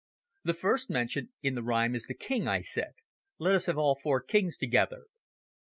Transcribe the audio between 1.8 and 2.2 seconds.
is